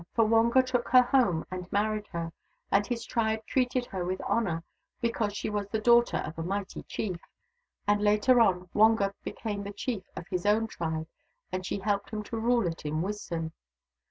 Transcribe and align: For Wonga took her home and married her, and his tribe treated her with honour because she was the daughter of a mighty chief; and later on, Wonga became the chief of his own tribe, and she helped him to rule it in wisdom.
For 0.15 0.25
Wonga 0.25 0.63
took 0.63 0.87
her 0.89 1.03
home 1.03 1.45
and 1.51 1.71
married 1.71 2.07
her, 2.07 2.33
and 2.71 2.87
his 2.87 3.05
tribe 3.05 3.45
treated 3.45 3.85
her 3.85 4.03
with 4.03 4.19
honour 4.21 4.63
because 4.99 5.31
she 5.37 5.47
was 5.47 5.67
the 5.69 5.77
daughter 5.79 6.17
of 6.17 6.39
a 6.39 6.41
mighty 6.41 6.81
chief; 6.81 7.19
and 7.87 8.01
later 8.01 8.41
on, 8.41 8.67
Wonga 8.73 9.13
became 9.23 9.61
the 9.63 9.71
chief 9.73 10.01
of 10.15 10.25
his 10.29 10.43
own 10.43 10.65
tribe, 10.65 11.07
and 11.51 11.67
she 11.67 11.77
helped 11.77 12.09
him 12.09 12.23
to 12.23 12.37
rule 12.39 12.65
it 12.65 12.83
in 12.83 13.03
wisdom. 13.03 13.51